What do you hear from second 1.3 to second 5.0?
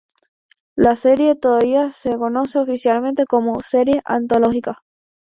todavía se conoce oficialmente como "Serie Antológica".